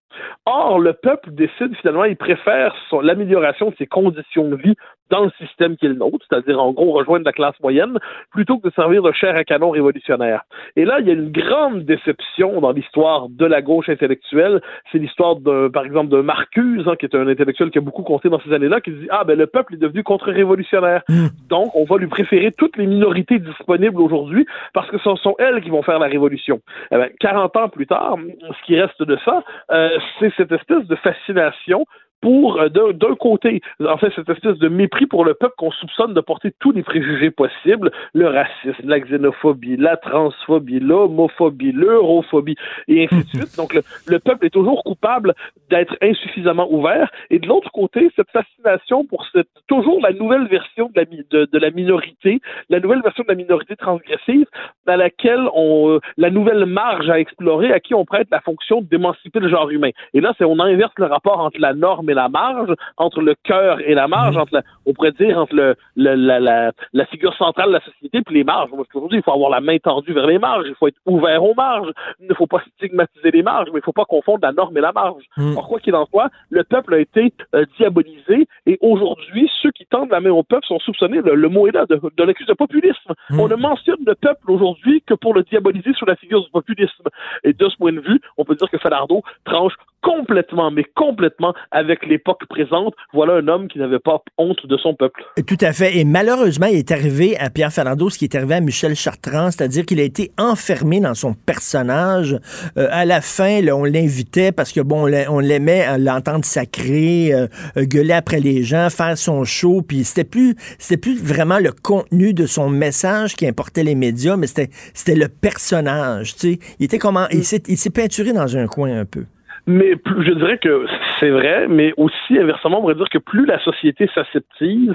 Or, 0.46 0.80
le 0.80 0.94
peuple 0.94 1.30
décide 1.30 1.76
finalement, 1.76 2.04
il 2.04 2.16
préfère 2.16 2.74
l'amélioration 3.02 3.70
de 3.70 3.76
ses 3.76 3.86
conditions 3.86 4.48
de 4.48 4.56
vie 4.56 4.74
dans 5.10 5.24
le 5.24 5.30
système 5.38 5.76
qui 5.76 5.86
est 5.86 5.90
le 5.90 5.94
nôtre, 5.94 6.24
c'est-à-dire 6.28 6.60
en 6.60 6.72
gros 6.72 6.92
rejoindre 6.92 7.24
la 7.24 7.32
classe 7.32 7.58
moyenne, 7.62 7.98
plutôt 8.30 8.58
que 8.58 8.68
de 8.68 8.72
servir 8.74 9.02
de 9.02 9.12
chair 9.12 9.34
à 9.36 9.44
canon 9.44 9.70
révolutionnaire. 9.70 10.42
Et 10.76 10.84
là, 10.84 11.00
il 11.00 11.06
y 11.06 11.10
a 11.10 11.14
une 11.14 11.30
grande 11.30 11.84
déception 11.84 12.60
dans 12.60 12.72
l'histoire 12.72 13.28
de 13.28 13.46
la 13.46 13.62
gauche 13.62 13.88
intellectuelle. 13.88 14.60
C'est 14.90 14.98
l'histoire, 14.98 15.36
de, 15.36 15.68
par 15.68 15.84
exemple, 15.84 16.10
de 16.10 16.20
Marcuse, 16.20 16.86
hein, 16.86 16.96
qui 16.96 17.06
est 17.06 17.14
un 17.14 17.28
intellectuel 17.28 17.70
qui 17.70 17.78
a 17.78 17.80
beaucoup 17.80 18.02
compté 18.02 18.28
dans 18.28 18.40
ces 18.40 18.52
années-là, 18.52 18.80
qui 18.80 18.90
dit, 18.90 19.08
ah 19.10 19.24
ben 19.24 19.38
le 19.38 19.46
peuple 19.46 19.74
est 19.74 19.78
devenu 19.78 20.02
contre-révolutionnaire. 20.02 21.02
Hmm. 21.08 21.28
Donc, 21.48 21.74
on 21.74 21.84
va 21.84 21.96
lui 21.98 22.08
préférer 22.08 22.52
toutes 22.52 22.76
les 22.76 22.86
minorités 22.86 23.38
disponibles 23.38 24.00
aujourd'hui 24.00 24.46
parce 24.72 24.90
que 24.90 24.98
ce 24.98 25.14
sont 25.16 25.36
elles 25.38 25.62
qui 25.62 25.70
vont 25.70 25.82
faire 25.82 25.98
la 25.98 26.06
révolution. 26.06 26.60
Eh 26.90 26.96
ben, 26.96 27.08
40 27.20 27.56
ans 27.56 27.68
plus 27.68 27.86
tard, 27.86 28.16
ce 28.40 28.66
qui 28.66 28.80
reste 28.80 29.02
de 29.02 29.16
ça, 29.24 29.42
euh, 29.70 29.98
c'est 30.18 30.32
cette 30.36 30.52
espèce 30.52 30.86
de 30.86 30.96
fascination 30.96 31.84
pour, 32.26 32.60
euh, 32.60 32.68
d'un 32.68 33.14
côté, 33.14 33.60
en 33.78 33.98
fait, 33.98 34.12
cette 34.16 34.28
espèce 34.28 34.58
de 34.58 34.66
mépris 34.66 35.06
pour 35.06 35.24
le 35.24 35.34
peuple 35.34 35.54
qu'on 35.58 35.70
soupçonne 35.70 36.12
de 36.12 36.20
porter 36.20 36.50
tous 36.58 36.72
les 36.72 36.82
préjugés 36.82 37.30
possibles, 37.30 37.92
le 38.14 38.26
racisme, 38.26 38.88
la 38.88 38.98
xénophobie, 38.98 39.76
la 39.76 39.96
transphobie, 39.96 40.80
l'homophobie, 40.80 41.70
l'europhobie, 41.70 42.56
et 42.88 43.04
ainsi 43.04 43.14
de 43.14 43.22
suite. 43.44 43.56
Donc, 43.56 43.78
le, 44.08 44.18
peuple 44.18 44.46
est 44.46 44.50
toujours 44.50 44.82
coupable 44.82 45.34
d'être 45.70 45.96
insuffisamment 46.02 46.66
ouvert. 46.68 47.12
Et 47.30 47.38
de 47.38 47.46
l'autre 47.46 47.70
côté, 47.70 48.10
cette 48.16 48.30
fascination 48.32 49.04
pour 49.04 49.24
cette, 49.32 49.46
toujours 49.68 50.00
la 50.00 50.12
nouvelle 50.12 50.48
version 50.48 50.90
de 50.92 51.00
la, 51.00 51.04
de, 51.04 51.48
de 51.48 51.58
la 51.60 51.70
minorité, 51.70 52.40
la 52.70 52.80
nouvelle 52.80 53.02
version 53.02 53.22
de 53.22 53.28
la 53.28 53.36
minorité 53.36 53.76
transgressive, 53.76 54.46
dans 54.84 54.96
laquelle 54.96 55.46
on, 55.54 56.00
la 56.16 56.30
nouvelle 56.30 56.66
marge 56.66 57.08
à 57.08 57.20
explorer, 57.20 57.72
à 57.72 57.78
qui 57.78 57.94
on 57.94 58.04
prête 58.04 58.26
la 58.32 58.40
fonction 58.40 58.80
d'émanciper 58.82 59.38
le 59.38 59.48
genre 59.48 59.70
humain. 59.70 59.90
Et 60.12 60.20
là, 60.20 60.34
c'est, 60.38 60.44
on 60.44 60.58
inverse 60.58 60.92
le 60.96 61.06
rapport 61.06 61.38
entre 61.38 61.60
la 61.60 61.72
norme 61.72 62.10
et 62.10 62.15
la 62.16 62.28
marge, 62.28 62.74
entre 62.96 63.20
le 63.20 63.34
cœur 63.44 63.80
et 63.80 63.94
la 63.94 64.08
marge, 64.08 64.34
mhm. 64.34 64.42
entre 64.42 64.62
on 64.86 64.92
pourrait 64.92 65.12
dire 65.12 65.38
entre 65.38 65.54
le, 65.54 65.76
la, 65.96 66.16
la, 66.16 66.72
la, 66.92 67.06
figure 67.06 67.34
centrale 67.36 67.68
de 67.68 67.74
la 67.74 67.80
société 67.80 68.22
puis 68.22 68.34
les 68.34 68.44
marges. 68.44 68.70
Parce 68.70 68.88
qu'aujourd'hui, 68.88 69.18
il 69.18 69.22
faut 69.22 69.32
avoir 69.32 69.50
la 69.50 69.60
main 69.60 69.78
tendue 69.78 70.12
vers 70.12 70.26
les 70.26 70.38
marges, 70.38 70.66
il 70.66 70.74
faut 70.74 70.88
être 70.88 70.98
ouvert 71.06 71.42
aux 71.42 71.54
marges, 71.54 71.92
il 72.20 72.28
ne 72.28 72.34
faut 72.34 72.46
pas 72.46 72.62
stigmatiser 72.76 73.30
les 73.30 73.42
marges, 73.42 73.68
mais 73.68 73.78
il 73.78 73.84
ne 73.84 73.84
faut 73.84 73.92
pas 73.92 74.04
confondre 74.04 74.40
la 74.42 74.52
norme 74.52 74.76
et 74.76 74.80
la 74.80 74.92
marge. 74.92 75.22
Mhm. 75.36 75.54
quoi 75.54 75.80
qu'il 75.80 75.94
en 75.94 76.06
soit, 76.06 76.30
le 76.50 76.64
peuple 76.64 76.94
a 76.94 76.98
été 76.98 77.32
euh, 77.54 77.64
diabolisé 77.78 78.48
et 78.66 78.78
aujourd'hui, 78.80 79.50
ceux 79.62 79.70
qui 79.70 79.86
tendent 79.86 80.10
la 80.10 80.20
main 80.20 80.30
au 80.30 80.42
peuple 80.42 80.66
sont 80.66 80.78
soupçonnés, 80.80 81.20
le, 81.22 81.48
mot 81.48 81.66
est 81.66 81.72
là, 81.72 81.86
de, 81.86 82.00
de 82.16 82.24
l'accuse 82.24 82.46
de 82.46 82.54
populisme. 82.54 83.12
Mhm. 83.30 83.40
On 83.40 83.48
ne 83.48 83.56
mentionne 83.56 84.02
le 84.06 84.14
peuple 84.14 84.50
aujourd'hui 84.50 85.02
que 85.06 85.14
pour 85.14 85.34
le 85.34 85.42
diaboliser 85.42 85.92
sous 85.94 86.06
la 86.06 86.16
figure 86.16 86.42
du 86.42 86.50
populisme. 86.50 87.04
Et 87.44 87.52
de 87.52 87.68
ce 87.68 87.76
point 87.76 87.92
de 87.92 88.00
vue, 88.00 88.20
on 88.36 88.44
peut 88.44 88.54
dire 88.54 88.70
que 88.70 88.78
Falardeau 88.78 89.22
tranche 89.44 89.74
complètement, 90.06 90.70
mais 90.70 90.84
complètement 90.94 91.52
avec 91.72 92.06
l'époque 92.06 92.42
présente. 92.48 92.94
Voilà 93.12 93.34
un 93.34 93.48
homme 93.48 93.66
qui 93.66 93.78
n'avait 93.78 93.98
pas 93.98 94.22
honte 94.38 94.64
de 94.64 94.76
son 94.76 94.94
peuple. 94.94 95.24
Tout 95.46 95.58
à 95.60 95.72
fait. 95.72 95.98
Et 95.98 96.04
malheureusement, 96.04 96.66
il 96.66 96.78
est 96.78 96.92
arrivé 96.92 97.36
à 97.38 97.50
Pierre 97.50 97.72
Falardeau 97.72 98.08
ce 98.08 98.18
qui 98.18 98.24
est 98.24 98.34
arrivé 98.36 98.54
à 98.54 98.60
Michel 98.60 98.94
Chartrand, 98.94 99.50
c'est-à-dire 99.50 99.84
qu'il 99.84 99.98
a 99.98 100.04
été 100.04 100.30
enfermé 100.38 101.00
dans 101.00 101.14
son 101.14 101.34
personnage. 101.34 102.38
Euh, 102.78 102.88
à 102.90 103.04
la 103.04 103.20
fin, 103.20 103.60
là, 103.60 103.76
on 103.76 103.84
l'invitait 103.84 104.52
parce 104.52 104.72
que 104.72 104.80
bon, 104.80 105.10
on 105.28 105.40
l'aimait 105.40 105.82
à 105.82 105.98
l'entendre 105.98 106.44
sacrer, 106.44 107.34
euh, 107.34 107.46
gueuler 107.76 108.14
après 108.14 108.38
les 108.38 108.62
gens, 108.62 108.88
faire 108.90 109.18
son 109.18 109.42
show, 109.42 109.82
puis 109.82 110.04
c'était 110.04 110.24
plus, 110.24 110.54
c'était 110.78 111.00
plus 111.00 111.20
vraiment 111.20 111.58
le 111.58 111.72
contenu 111.72 112.32
de 112.32 112.46
son 112.46 112.70
message 112.70 113.34
qui 113.34 113.46
importait 113.46 113.82
les 113.82 113.96
médias, 113.96 114.36
mais 114.36 114.46
c'était, 114.46 114.70
c'était 114.94 115.16
le 115.16 115.28
personnage. 115.28 116.34
Tu 116.34 116.54
sais, 116.54 116.58
il 116.78 116.84
était 116.84 116.98
comment, 116.98 117.26
il 117.32 117.44
s'est 117.44 117.90
peinturé 117.90 118.32
dans 118.32 118.56
un 118.56 118.66
coin 118.66 119.00
un 119.00 119.04
peu. 119.04 119.24
Mais 119.66 119.96
je 120.20 120.32
dirais 120.32 120.58
que 120.58 120.86
c'est 121.20 121.30
vrai, 121.30 121.66
mais 121.68 121.92
aussi 121.96 122.38
inversement, 122.38 122.78
on 122.78 122.80
pourrait 122.82 122.94
dire 122.94 123.08
que 123.08 123.18
plus 123.18 123.46
la 123.46 123.58
société 123.60 124.08
s'aseptise, 124.14 124.92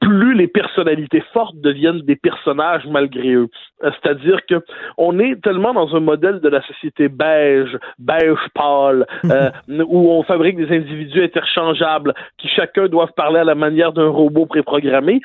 plus 0.00 0.34
les 0.34 0.48
personnalités 0.48 1.22
fortes 1.32 1.56
deviennent 1.60 2.00
des 2.00 2.16
personnages 2.16 2.86
malgré 2.86 3.34
eux. 3.34 3.48
C'est-à-dire 3.80 4.44
que 4.46 4.62
on 4.98 5.18
est 5.18 5.40
tellement 5.42 5.72
dans 5.72 5.94
un 5.94 6.00
modèle 6.00 6.40
de 6.40 6.48
la 6.48 6.60
société 6.62 7.08
beige, 7.08 7.78
beige 7.98 8.38
pâle, 8.54 9.06
euh, 9.24 9.50
où 9.86 10.10
on 10.10 10.22
fabrique 10.22 10.56
des 10.56 10.74
individus 10.74 11.22
interchangeables 11.22 12.14
qui 12.38 12.48
chacun 12.48 12.86
doivent 12.88 13.12
parler 13.16 13.40
à 13.40 13.44
la 13.44 13.54
manière 13.54 13.92
d'un 13.92 14.08
robot 14.08 14.46
préprogrammé. 14.46 15.20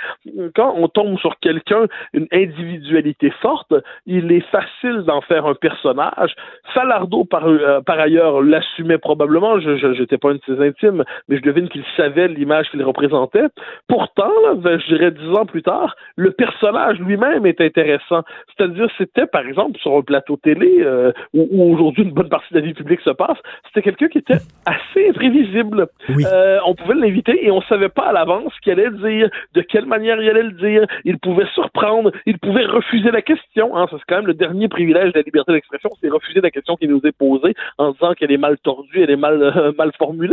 Quand 0.55 0.73
on 0.77 0.87
tombe 0.87 1.17
sur 1.19 1.37
quelqu'un, 1.39 1.85
une 2.13 2.27
individualité 2.31 3.31
forte, 3.41 3.73
il 4.05 4.31
est 4.31 4.45
facile 4.51 5.03
d'en 5.05 5.21
faire 5.21 5.45
un 5.45 5.55
personnage. 5.55 6.33
Falardeau, 6.73 7.25
par, 7.25 7.47
euh, 7.47 7.81
par 7.81 7.99
ailleurs, 7.99 8.41
l'assumait 8.41 8.97
probablement. 8.97 9.59
Je 9.59 9.99
n'étais 9.99 10.17
pas 10.17 10.34
de 10.37 10.55
ses 10.55 10.61
intimes, 10.61 11.03
mais 11.27 11.37
je 11.37 11.41
devine 11.41 11.69
qu'il 11.69 11.83
savait 11.97 12.27
l'image 12.27 12.69
qu'il 12.69 12.83
représentait. 12.83 13.45
Pourtant, 13.87 14.31
là, 14.43 14.77
je 14.77 14.87
dirais 14.87 15.11
dix 15.11 15.29
ans 15.29 15.45
plus 15.45 15.63
tard, 15.63 15.95
le 16.15 16.31
personnage 16.31 16.99
lui-même 16.99 17.45
est 17.45 17.61
intéressant. 17.61 18.23
C'est-à-dire, 18.55 18.87
c'était, 18.97 19.27
par 19.27 19.45
exemple, 19.45 19.79
sur 19.79 19.95
un 19.95 20.01
plateau 20.01 20.37
télé, 20.37 20.81
euh, 20.81 21.11
où, 21.33 21.73
aujourd'hui 21.73 22.03
une 22.03 22.11
bonne 22.11 22.29
partie 22.29 22.53
de 22.53 22.59
la 22.59 22.65
vie 22.65 22.73
publique 22.73 23.01
se 23.01 23.11
passe, 23.11 23.37
c'était 23.67 23.81
quelqu'un 23.81 24.07
qui 24.07 24.19
était 24.19 24.39
assez 24.65 25.09
imprévisible. 25.09 25.87
Euh, 26.09 26.59
on 26.65 26.75
pouvait 26.75 26.95
l'inviter 26.95 27.45
et 27.45 27.51
on 27.51 27.61
savait 27.63 27.89
pas 27.89 28.07
à 28.07 28.13
l'avance 28.13 28.53
ce 28.55 28.61
qu'il 28.61 28.71
allait 28.73 28.91
dire, 28.91 29.29
de 29.53 29.61
quelle 29.61 29.85
manière 29.85 30.21
il 30.21 30.29
allait 30.29 30.43
le 30.43 30.51
dire. 30.51 30.85
Il 31.03 31.19
pouvait 31.19 31.47
surprendre, 31.53 32.11
il 32.25 32.39
pouvait 32.39 32.65
refuser 32.65 33.11
la 33.11 33.21
question. 33.21 33.75
Hein. 33.75 33.87
c'est 33.89 33.97
quand 34.07 34.17
même 34.17 34.27
le 34.27 34.33
dernier 34.33 34.67
privilège 34.67 35.13
de 35.13 35.19
la 35.19 35.23
liberté 35.23 35.51
d'expression, 35.51 35.89
c'est 36.01 36.09
refuser 36.09 36.41
la 36.41 36.51
question 36.51 36.75
qui 36.75 36.87
nous 36.87 37.01
est 37.03 37.11
posée 37.11 37.53
en 37.77 37.91
disant 37.91 38.13
qu'elle 38.13 38.31
est 38.31 38.37
mal 38.37 38.57
tordue, 38.59 39.01
elle 39.01 39.11
est 39.11 39.15
mal, 39.15 39.41
euh, 39.41 39.71
mal 39.77 39.91
formulée. 39.97 40.24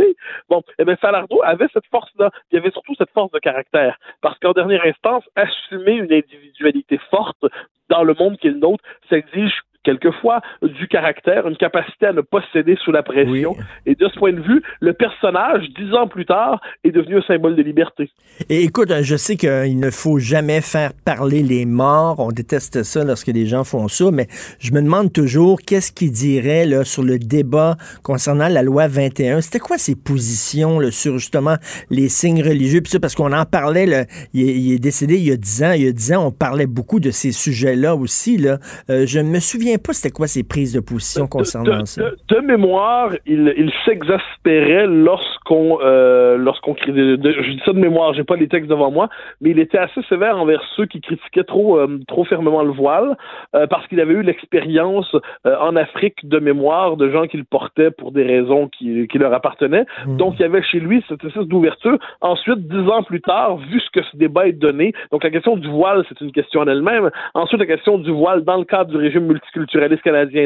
Bon, 0.49 0.61
eh 0.79 0.85
bien, 0.85 0.95
Falardeau 0.95 1.41
avait 1.43 1.67
cette 1.73 1.85
force-là. 1.87 2.31
Il 2.51 2.57
avait 2.57 2.71
surtout 2.71 2.95
cette 2.95 3.11
force 3.11 3.31
de 3.31 3.39
caractère. 3.39 3.97
Parce 4.21 4.37
qu'en 4.39 4.51
dernière 4.51 4.85
instance, 4.85 5.23
assumer 5.35 5.93
une 5.93 6.13
individualité 6.13 6.99
forte 7.09 7.45
dans 7.89 8.03
le 8.03 8.13
monde 8.13 8.37
qui 8.37 8.47
est 8.47 8.51
le 8.51 8.59
nôtre, 8.59 8.83
ça 9.09 9.17
exige 9.17 9.61
quelquefois 9.83 10.41
du 10.61 10.87
caractère, 10.87 11.47
une 11.47 11.57
capacité 11.57 12.07
à 12.07 12.13
ne 12.13 12.21
pas 12.21 12.41
céder 12.51 12.77
sous 12.83 12.91
la 12.91 13.03
pression. 13.03 13.55
Et 13.85 13.95
de 13.95 14.07
ce 14.07 14.17
point 14.17 14.33
de 14.33 14.41
vue, 14.41 14.61
le 14.79 14.93
personnage, 14.93 15.63
dix 15.77 15.93
ans 15.93 16.07
plus 16.07 16.25
tard, 16.25 16.61
est 16.83 16.91
devenu 16.91 17.17
un 17.17 17.21
symbole 17.21 17.55
de 17.55 17.61
liberté. 17.61 18.09
Et 18.49 18.63
écoute, 18.63 18.91
je 19.01 19.15
sais 19.15 19.35
qu'il 19.35 19.79
ne 19.79 19.89
faut 19.91 20.19
jamais 20.19 20.61
faire 20.61 20.91
parler 21.05 21.43
les 21.43 21.65
morts. 21.65 22.19
On 22.19 22.31
déteste 22.31 22.83
ça 22.83 23.03
lorsque 23.03 23.29
des 23.31 23.45
gens 23.45 23.63
font 23.63 23.87
ça, 23.87 24.11
mais 24.11 24.27
je 24.59 24.71
me 24.71 24.81
demande 24.81 25.11
toujours 25.11 25.59
qu'est-ce 25.61 25.91
qu'il 25.91 26.11
dirait 26.11 26.65
là, 26.65 26.83
sur 26.83 27.03
le 27.03 27.19
débat 27.19 27.75
concernant 28.03 28.47
la 28.47 28.63
loi 28.63 28.87
21. 28.87 29.41
C'était 29.41 29.59
quoi 29.59 29.77
ses 29.77 29.95
positions 29.95 30.79
là, 30.79 30.91
sur 30.91 31.17
justement 31.17 31.55
les 31.89 32.09
signes 32.09 32.41
religieux? 32.41 32.81
Puis 32.81 32.91
ça, 32.91 32.99
parce 32.99 33.15
qu'on 33.15 33.33
en 33.33 33.45
parlait, 33.45 33.85
là, 33.85 34.05
il, 34.33 34.71
est, 34.73 34.79
décédé 34.79 35.15
il 35.17 35.25
y 35.25 35.31
a 35.31 35.37
dix 35.37 35.63
ans. 35.63 35.71
Il 35.73 35.83
y 35.83 35.87
a 35.87 35.91
dix 35.91 36.13
ans, 36.13 36.27
on 36.27 36.31
parlait 36.31 36.67
beaucoup 36.67 36.99
de 36.99 37.11
ces 37.11 37.31
sujets-là 37.31 37.95
aussi. 37.95 38.37
Là. 38.37 38.59
Euh, 38.89 39.05
je 39.05 39.19
me 39.19 39.39
souviens 39.39 39.72
pas 39.77 39.93
c'était 39.93 40.13
quoi 40.13 40.27
ses 40.27 40.43
prises 40.43 40.73
de 40.73 40.79
position 40.79 41.27
concernant 41.27 41.85
ça. 41.85 42.01
De, 42.29 42.39
mémoire, 42.39 43.11
il, 43.25 43.53
il 43.57 43.71
s'exaspérait 43.85 44.87
lorsqu'on 44.87 45.79
euh, 45.81 46.37
lorsqu'on 46.37 46.75
je 46.85 47.51
dis 47.51 47.61
ça 47.65 47.73
de 47.73 47.79
mémoire, 47.79 48.13
j'ai 48.13 48.23
pas 48.23 48.35
les 48.35 48.47
textes 48.47 48.69
devant 48.69 48.91
moi, 48.91 49.09
mais 49.41 49.51
il 49.51 49.59
était 49.59 49.77
assez 49.77 50.01
sévère 50.09 50.37
envers 50.37 50.61
ceux 50.75 50.85
qui 50.85 51.01
critiquaient 51.01 51.43
trop 51.43 51.77
euh, 51.77 51.99
trop 52.07 52.23
fermement 52.25 52.63
le 52.63 52.71
voile 52.71 53.17
euh, 53.55 53.67
parce 53.67 53.87
qu'il 53.87 53.99
avait 53.99 54.13
eu 54.13 54.21
l'expérience 54.21 55.15
euh, 55.45 55.55
en 55.59 55.75
Afrique 55.75 56.27
de 56.27 56.39
mémoire 56.39 56.97
de 56.97 57.09
gens 57.09 57.27
qui 57.27 57.37
le 57.37 57.43
portaient 57.43 57.91
pour 57.91 58.11
des 58.11 58.23
raisons 58.23 58.67
qui, 58.67 59.07
qui 59.07 59.17
leur 59.17 59.33
appartenaient. 59.33 59.85
Hmm. 60.05 60.17
Donc 60.17 60.35
il 60.37 60.41
y 60.41 60.45
avait 60.45 60.63
chez 60.63 60.79
lui 60.79 61.03
cette 61.07 61.23
espèce 61.23 61.45
d'ouverture. 61.45 61.97
Ensuite, 62.21 62.67
dix 62.67 62.89
ans 62.89 63.03
plus 63.03 63.21
tard, 63.21 63.57
vu 63.57 63.79
ce 63.79 63.89
que 63.91 64.05
ce 64.11 64.17
débat 64.17 64.47
est 64.47 64.53
donné, 64.53 64.93
donc 65.11 65.23
la 65.23 65.29
question 65.29 65.57
du 65.57 65.67
voile, 65.67 66.03
c'est 66.09 66.19
une 66.21 66.31
question 66.31 66.61
en 66.61 66.67
elle-même. 66.67 67.09
Ensuite, 67.33 67.59
la 67.59 67.65
question 67.65 67.97
du 67.97 68.11
voile 68.11 68.43
dans 68.43 68.57
le 68.57 68.65
cadre 68.65 68.91
du 68.91 68.97
régime 68.97 69.25
multiculturel 69.25 69.62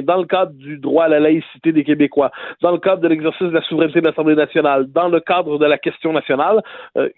dans 0.02 0.18
le 0.18 0.26
cadre 0.26 0.52
du 0.54 0.78
droit 0.78 1.06
à 1.06 1.08
la 1.08 1.20
laïcité 1.20 1.72
des 1.72 1.84
Québécois, 1.84 2.32
dans 2.62 2.72
le 2.72 2.78
cadre 2.78 3.02
de 3.02 3.08
l'exercice 3.08 3.48
de 3.48 3.54
la 3.54 3.62
souveraineté 3.62 4.02
de 4.02 4.08
l'Assemblée 4.08 4.36
nationale, 4.36 4.88
dans 4.92 5.10
le 5.10 5.20
cadre 5.20 5.58
de 5.58 5.66
la 5.66 5.78
question 5.78 6.14
nationale, 6.14 6.62
euh, 6.98 7.10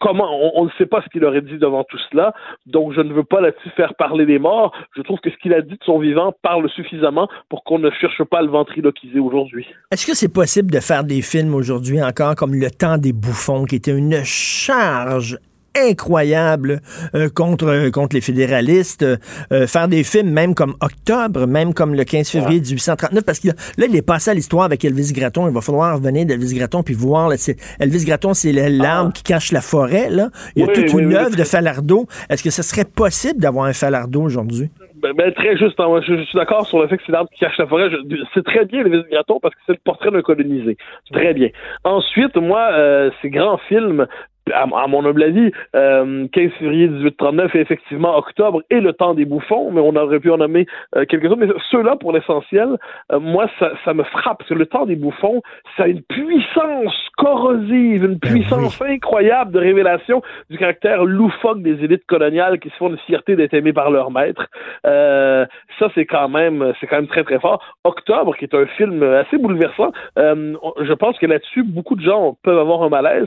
comment 0.00 0.28
on, 0.54 0.64
ne 0.64 0.70
sait 0.78 0.86
pas 0.86 1.02
ce 1.02 1.08
qu'il 1.08 1.24
aurait 1.24 1.42
dit 1.42 1.58
devant 1.58 1.84
tout 1.84 1.98
cela, 2.10 2.34
donc 2.66 2.92
je 2.92 3.00
ne 3.00 3.12
veux 3.12 3.24
pas 3.24 3.40
là-dessus 3.40 3.70
faire 3.76 3.94
parler 3.94 4.26
des 4.26 4.38
morts. 4.38 4.72
Je 4.96 5.02
trouve 5.02 5.18
que 5.20 5.30
ce 5.30 5.36
qu'il 5.36 5.54
a 5.54 5.62
dit 5.62 5.74
de 5.74 5.84
son 5.84 5.98
vivant 5.98 6.34
parle 6.42 6.68
suffisamment 6.70 7.28
pour 7.48 7.64
qu'on 7.64 7.78
ne 7.78 7.90
cherche 7.90 8.22
pas 8.24 8.38
à 8.38 8.42
le 8.42 8.48
ventriloquiser 8.48 9.18
aujourd'hui. 9.18 9.66
Est-ce 9.90 10.06
que 10.06 10.14
c'est 10.14 10.32
possible 10.32 10.70
de 10.70 10.80
faire 10.80 11.04
des 11.04 11.22
films 11.22 11.54
aujourd'hui 11.54 12.02
encore 12.02 12.34
comme 12.34 12.54
Le 12.54 12.70
Temps 12.70 12.98
des 12.98 13.12
bouffons, 13.12 13.64
qui 13.64 13.76
était 13.76 13.96
une 13.96 14.22
charge 14.24 15.38
incroyable 15.76 16.80
euh, 17.14 17.28
contre, 17.28 17.66
euh, 17.66 17.90
contre 17.90 18.14
les 18.14 18.20
fédéralistes. 18.20 19.02
Euh, 19.02 19.66
faire 19.66 19.88
des 19.88 20.04
films 20.04 20.30
même 20.30 20.54
comme 20.54 20.74
Octobre, 20.80 21.46
même 21.46 21.74
comme 21.74 21.94
le 21.94 22.04
15 22.04 22.28
février 22.28 22.60
1839, 22.60 23.24
parce 23.24 23.40
que 23.40 23.48
là, 23.48 23.86
il 23.88 23.96
est 23.96 24.06
passé 24.06 24.30
à 24.30 24.34
l'histoire 24.34 24.64
avec 24.64 24.84
Elvis 24.84 25.12
Gratton. 25.12 25.48
Il 25.48 25.54
va 25.54 25.60
falloir 25.60 25.96
revenir 25.96 26.26
d'Elvis 26.26 26.54
Gratton 26.54 26.82
puis 26.82 26.94
voir. 26.94 27.28
Là, 27.28 27.36
Elvis 27.80 28.04
Gratton, 28.04 28.34
c'est 28.34 28.52
l'arbre 28.52 29.10
ah. 29.10 29.14
qui 29.14 29.22
cache 29.22 29.52
la 29.52 29.60
forêt. 29.60 30.10
Là. 30.10 30.30
Il 30.54 30.64
y 30.64 30.68
a 30.68 30.72
toute 30.72 30.92
une 30.92 31.14
œuvre 31.14 31.36
de 31.36 31.44
Falardeau. 31.44 32.06
Est-ce 32.30 32.42
que 32.42 32.50
ce 32.50 32.62
serait 32.62 32.84
possible 32.84 33.40
d'avoir 33.40 33.66
un 33.66 33.72
Falardeau 33.72 34.22
aujourd'hui? 34.22 34.70
Ben, 35.02 35.12
ben, 35.12 35.32
très 35.32 35.56
juste. 35.56 35.78
Hein. 35.78 36.00
Je, 36.06 36.24
suis 36.24 36.38
d'accord 36.38 36.66
sur 36.66 36.80
le 36.80 36.88
fait 36.88 36.96
que 36.96 37.02
c'est 37.04 37.12
l'arbre 37.12 37.30
qui 37.30 37.40
cache 37.40 37.58
la 37.58 37.66
forêt. 37.66 37.88
C'est 38.34 38.44
très 38.44 38.64
bien, 38.64 38.80
Elvis 38.80 39.02
Gratton, 39.10 39.38
parce 39.40 39.54
que 39.54 39.60
c'est 39.66 39.72
le 39.72 39.80
portrait 39.84 40.10
d'un 40.10 40.22
colonisé. 40.22 40.76
Très 41.12 41.34
bien. 41.34 41.48
Ensuite, 41.84 42.36
moi, 42.36 43.10
ces 43.20 43.30
grands 43.30 43.58
films, 43.68 44.06
à, 44.52 44.86
mon 44.86 45.04
humble 45.04 45.22
avis, 45.22 45.50
euh, 45.74 46.26
15 46.32 46.50
février 46.58 46.88
1839 46.88 47.54
et 47.54 47.60
effectivement 47.60 48.16
octobre 48.16 48.62
et 48.70 48.80
le 48.80 48.92
temps 48.92 49.14
des 49.14 49.24
bouffons, 49.24 49.70
mais 49.72 49.80
on 49.80 49.96
aurait 49.96 50.20
pu 50.20 50.30
en 50.30 50.38
nommer 50.38 50.66
euh, 50.94 51.04
quelques 51.04 51.24
autres. 51.24 51.40
Mais 51.40 51.48
ceux-là, 51.70 51.96
pour 51.96 52.12
l'essentiel, 52.12 52.76
euh, 53.12 53.18
moi, 53.18 53.48
ça, 53.58 53.72
ça, 53.84 53.94
me 53.94 54.04
frappe. 54.04 54.38
Parce 54.38 54.48
que 54.48 54.54
le 54.54 54.66
temps 54.66 54.86
des 54.86 54.96
bouffons, 54.96 55.42
ça 55.76 55.84
a 55.84 55.86
une 55.88 56.02
puissance 56.02 56.94
corrosive, 57.16 58.04
une 58.04 58.18
ben 58.18 58.30
puissance 58.30 58.80
incroyable 58.82 59.52
de 59.52 59.58
révélation 59.58 60.22
du 60.50 60.58
caractère 60.58 61.04
loufoque 61.04 61.62
des 61.62 61.82
élites 61.82 62.06
coloniales 62.06 62.60
qui 62.60 62.68
se 62.70 62.76
font 62.76 62.88
une 62.88 62.98
fierté 62.98 63.34
d'être 63.36 63.54
aimées 63.54 63.72
par 63.72 63.90
leur 63.90 64.10
maître. 64.10 64.46
Euh, 64.86 65.46
ça, 65.78 65.88
c'est 65.94 66.06
quand 66.06 66.28
même, 66.28 66.72
c'est 66.80 66.86
quand 66.86 66.96
même 66.96 67.08
très 67.08 67.24
très 67.24 67.40
fort. 67.40 67.62
Octobre, 67.84 68.36
qui 68.36 68.44
est 68.44 68.54
un 68.54 68.66
film 68.66 69.02
assez 69.02 69.38
bouleversant, 69.38 69.90
je 70.16 70.92
pense 70.92 71.18
que 71.18 71.26
là-dessus, 71.26 71.64
beaucoup 71.64 71.96
de 71.96 72.02
gens 72.02 72.36
peuvent 72.42 72.58
avoir 72.58 72.82
un 72.82 72.88
malaise. 72.88 73.26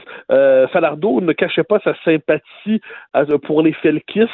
Ne 1.22 1.34
cachait 1.34 1.64
pas 1.64 1.80
sa 1.84 1.94
sympathie 2.04 2.82
pour 3.44 3.62
les 3.62 3.74
felkistes. 3.74 4.30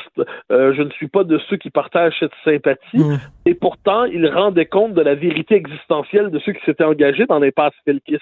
Euh, 0.51 0.74
je 0.75 0.82
ne 0.82 0.89
suis 0.91 1.08
pas 1.08 1.24
de 1.24 1.39
ceux 1.50 1.58
qui 1.58 1.70
partagent 1.70 2.15
cette 2.20 2.32
sympathie. 2.44 2.98
Mm. 2.98 3.20
Et 3.46 3.53
pourtant, 3.53 4.05
il 4.05 4.27
rendait 4.27 4.65
compte 4.65 4.94
de 4.94 5.01
la 5.01 5.15
vérité 5.15 5.55
existentielle 5.55 6.29
de 6.29 6.39
ceux 6.39 6.53
qui 6.53 6.63
s'étaient 6.65 6.84
engagés 6.84 7.25
dans 7.25 7.39
les 7.39 7.51
passes 7.51 7.74
felkistes. 7.86 8.22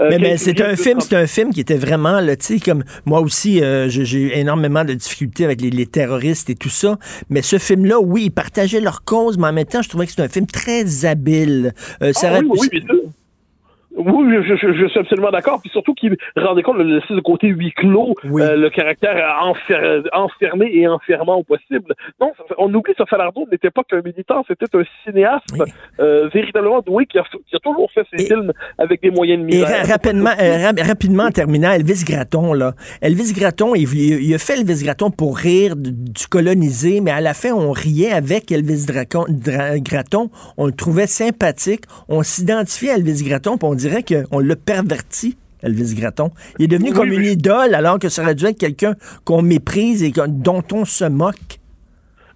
Euh, 0.00 0.10
mais, 0.20 0.36
c'est 0.36 0.60
un 0.60 0.76
film, 0.76 1.00
c'est 1.00 1.16
un 1.16 1.26
film 1.26 1.50
qui 1.50 1.60
était 1.60 1.76
vraiment, 1.76 2.20
là, 2.20 2.36
tu 2.36 2.58
sais, 2.58 2.60
comme 2.60 2.84
moi 3.06 3.20
aussi, 3.20 3.62
euh, 3.62 3.88
j'ai 3.88 4.18
eu 4.18 4.30
énormément 4.32 4.84
de 4.84 4.94
difficultés 4.94 5.44
avec 5.44 5.60
les, 5.60 5.86
terroristes 5.86 6.50
et 6.50 6.54
tout 6.54 6.68
ça. 6.68 6.96
Mais 7.30 7.42
ce 7.42 7.58
film-là, 7.58 8.00
oui, 8.00 8.24
il 8.26 8.30
partageait 8.30 8.80
leur 8.80 9.04
cause, 9.04 9.38
mais 9.38 9.48
en 9.48 9.52
même 9.52 9.64
temps, 9.64 9.82
je 9.82 9.88
trouvais 9.88 10.04
que 10.04 10.10
c'était 10.10 10.22
un 10.22 10.28
film 10.28 10.46
très 10.46 11.04
habile. 11.04 11.72
ça 12.12 12.30
ah, 12.32 12.40
oui, 12.40 12.68
oui, 12.72 12.82
oui, 13.96 14.36
je, 14.46 14.54
je, 14.54 14.86
suis 14.86 15.00
absolument 15.00 15.30
d'accord. 15.30 15.60
Puis 15.60 15.70
surtout 15.70 15.94
qu'il 15.94 16.16
rendait 16.36 16.62
compte 16.62 16.78
le, 16.78 17.00
le 17.10 17.20
côté 17.22 17.48
huis 17.48 17.72
clos, 17.72 18.14
euh, 18.24 18.56
le 18.56 18.70
caractère 18.70 19.16
enfermé 20.12 20.70
et 20.72 20.86
enfermant 20.86 21.38
au 21.38 21.42
possible. 21.42 21.94
Non, 22.20 22.32
on 22.58 22.72
oublie 22.72 22.94
ce 22.96 23.04
Falardeau 23.04 23.46
n'était 23.50 23.70
pas 23.70 23.82
qu'un 23.82 24.00
militant, 24.02 24.44
c'était 24.46 24.66
un 24.76 24.82
cinéaste 25.04 25.44
euh, 25.98 26.28
véritablement 26.32 26.80
doué 26.82 27.06
qui 27.06 27.18
a, 27.18 27.24
qui 27.24 27.56
a, 27.56 27.58
toujours 27.58 27.90
fait 27.92 28.06
ses 28.16 28.26
films 28.26 28.52
avec 28.78 29.02
des 29.02 29.10
moyens 29.10 29.40
de 29.40 29.46
misère. 29.46 29.84
Et 29.84 29.90
rapidement, 29.90 30.30
euh, 30.40 30.70
rapidement 30.86 31.24
en 31.24 31.30
terminant, 31.30 31.72
Elvis 31.72 32.04
Gratton, 32.06 32.52
là. 32.52 32.74
Elvis 33.00 33.32
Gratton, 33.32 33.74
il, 33.74 33.92
il, 33.92 34.34
a 34.34 34.38
fait 34.38 34.58
Elvis 34.58 34.84
Gratton 34.84 35.10
pour 35.10 35.36
rire 35.36 35.74
du 35.76 36.26
colonisé, 36.28 37.00
mais 37.00 37.10
à 37.10 37.20
la 37.20 37.34
fin, 37.34 37.52
on 37.52 37.72
riait 37.72 38.12
avec 38.12 38.52
Elvis 38.52 38.86
Gratton. 38.86 40.30
On 40.56 40.66
le 40.66 40.72
trouvait 40.72 41.08
sympathique. 41.08 41.84
On 42.08 42.22
s'identifiait 42.22 42.92
à 42.92 42.96
Elvis 42.96 43.24
Gratton, 43.24 43.58
puis 43.58 43.68
on 43.68 43.74
dirait 43.80 44.04
qu'on 44.04 44.38
l'a 44.38 44.56
perverti. 44.56 45.36
Elvis 45.62 45.94
Gratton. 45.94 46.30
Il 46.58 46.64
est 46.64 46.68
devenu 46.68 46.92
comme 46.92 47.12
une 47.12 47.24
idole 47.24 47.74
alors 47.74 47.98
que 47.98 48.08
ça 48.08 48.22
aurait 48.22 48.34
dû 48.34 48.46
être 48.46 48.58
quelqu'un 48.58 48.94
qu'on 49.24 49.42
méprise 49.42 50.02
et 50.02 50.10
dont 50.28 50.64
on 50.72 50.86
se 50.86 51.04
moque. 51.04 51.60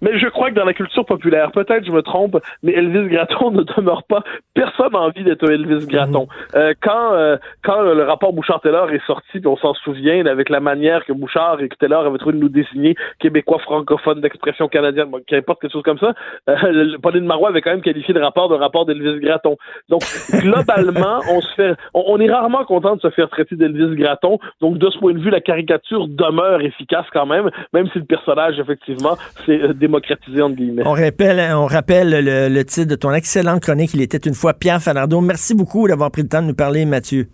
Mais 0.05 0.19
je 0.19 0.27
crois 0.27 0.51
que 0.51 0.55
dans 0.55 0.65
la 0.65 0.75
culture 0.75 1.03
populaire, 1.03 1.51
peut-être 1.51 1.83
je 1.83 1.91
me 1.91 2.03
trompe, 2.03 2.37
mais 2.61 2.73
Elvis 2.73 3.09
Gratton 3.09 3.49
ne 3.59 3.63
demeure 3.63 4.03
pas. 4.03 4.21
Personne 4.53 4.91
n'a 4.93 4.99
envie 4.99 5.23
d'être 5.23 5.49
Elvis 5.49 5.87
Gratton. 5.87 6.27
Mhm. 6.53 6.59
Euh, 6.61 6.73
quand 6.79 7.13
euh, 7.13 7.37
quand 7.63 7.81
le 7.81 8.03
rapport 8.03 8.31
Bouchard-Taylor 8.31 8.91
est 8.91 9.03
sorti, 9.07 9.39
puis 9.39 9.47
on 9.47 9.57
s'en 9.57 9.73
souvient, 9.73 10.23
avec 10.27 10.49
la 10.49 10.59
manière 10.59 11.03
que 11.05 11.13
Bouchard 11.13 11.59
et 11.61 11.69
que 11.69 11.75
Taylor 11.75 12.05
avaient 12.05 12.19
trouvé 12.19 12.35
de 12.35 12.41
nous 12.41 12.49
désigner 12.49 12.95
Québécois 13.17 13.57
francophones 13.57 14.21
d'expression 14.21 14.67
canadienne, 14.67 15.09
bon, 15.09 15.21
qu'importe 15.25 15.59
quelque 15.59 15.73
chose 15.73 15.81
comme 15.81 15.97
ça, 15.97 16.13
euh, 16.49 16.97
Pauline 17.01 17.25
Marois 17.25 17.49
avait 17.49 17.61
quand 17.61 17.71
même 17.71 17.81
qualifié 17.81 18.13
le 18.13 18.23
rapport 18.23 18.47
de 18.47 18.53
rapport 18.53 18.85
d'Elvis 18.85 19.19
Gratton. 19.19 19.57
Donc 19.89 20.03
globalement, 20.31 21.21
on 21.31 21.41
se 21.41 21.53
fait, 21.55 21.73
on, 21.95 22.19
est 22.19 22.31
rarement 22.31 22.63
content 22.65 22.95
de 22.95 23.01
se 23.01 23.09
faire 23.09 23.29
traiter 23.29 23.55
d'Elvis 23.55 23.95
Gratton. 23.95 24.37
Donc 24.61 24.77
de 24.77 24.87
ce 24.91 24.99
point 24.99 25.13
de 25.13 25.19
vue, 25.19 25.31
la 25.31 25.41
caricature 25.41 26.07
demeure 26.07 26.61
efficace 26.61 27.07
quand 27.11 27.25
même, 27.25 27.49
même 27.73 27.87
si 27.89 27.97
le 27.97 28.05
personnage 28.05 28.59
effectivement 28.59 29.15
s'est 29.47 29.61
euh, 29.63 29.73
démocratisé 29.95 30.41
entre 30.41 30.55
guillemets. 30.55 30.83
On 30.85 30.93
rappelle, 30.93 31.53
on 31.53 31.65
rappelle 31.65 32.09
le, 32.09 32.63
titre 32.63 32.87
de 32.87 32.95
ton 32.95 33.13
excellente 33.13 33.61
chronique. 33.61 33.93
Il 33.93 34.01
était 34.01 34.17
une 34.17 34.33
fois 34.33 34.53
Pierre 34.53 34.81
Falardeau. 34.81 35.21
Merci 35.21 35.53
beaucoup 35.53 35.87
d'avoir 35.87 36.11
pris 36.11 36.23
le 36.23 36.27
temps 36.27 36.41
de 36.41 36.47
nous 36.47 36.55
parler, 36.55 36.85
Mathieu. 36.85 37.29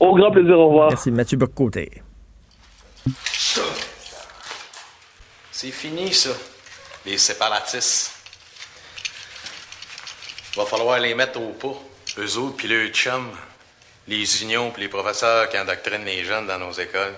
Au 0.00 0.14
grand 0.14 0.30
plaisir, 0.30 0.58
au 0.58 0.68
revoir. 0.68 0.88
Merci, 0.90 1.10
Mathieu 1.10 1.36
Bocoté. 1.36 2.02
C'est 5.50 5.72
fini, 5.72 6.12
ça, 6.12 6.30
les 7.04 7.18
séparatistes. 7.18 8.12
Va 10.56 10.64
falloir 10.64 10.98
les 11.00 11.14
mettre 11.14 11.40
au 11.40 11.50
pas. 11.50 11.76
Eux 12.18 12.38
autres, 12.38 12.56
puis 12.56 12.68
le 12.68 12.88
chum, 12.88 13.28
les 14.06 14.42
unions, 14.42 14.70
puis 14.70 14.82
les 14.82 14.88
professeurs 14.88 15.48
qui 15.48 15.58
endoctrinent 15.58 16.04
les 16.04 16.24
jeunes 16.24 16.46
dans 16.46 16.58
nos 16.58 16.72
écoles. 16.72 17.14